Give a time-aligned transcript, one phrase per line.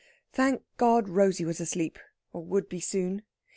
[0.33, 1.99] Thank God Rosey was asleep,
[2.33, 3.21] or would be soon.